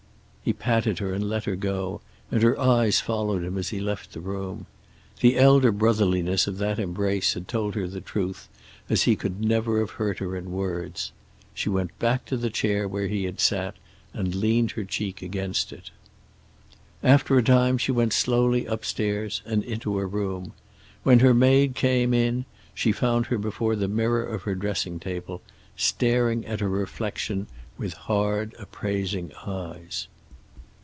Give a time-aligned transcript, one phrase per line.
[0.43, 2.01] He patted her and let her go,
[2.31, 4.65] and her eyes followed him as he left the room.
[5.19, 8.49] The elder brotherliness of that embrace had told her the truth
[8.89, 11.11] as he could never have hurt her in words.
[11.53, 13.75] She went back to the chair where he had sat,
[14.15, 15.91] and leaned her cheek against it.
[17.03, 20.53] After a time she went slowly upstairs and into her room.
[21.03, 25.43] When her maid came in she found her before the mirror of her dressing table,
[25.77, 27.45] staring at her reflection
[27.77, 30.07] with hard, appraising eyes.